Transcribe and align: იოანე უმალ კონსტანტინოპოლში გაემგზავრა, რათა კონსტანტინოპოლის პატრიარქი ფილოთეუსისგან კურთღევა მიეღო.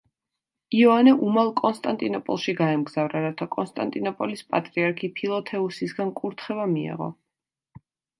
იოანე 0.77 1.11
უმალ 1.25 1.49
კონსტანტინოპოლში 1.59 2.55
გაემგზავრა, 2.61 3.21
რათა 3.25 3.47
კონსტანტინოპოლის 3.55 4.41
პატრიარქი 4.55 5.11
ფილოთეუსისგან 5.19 6.11
კურთღევა 6.23 6.67
მიეღო. 6.73 7.11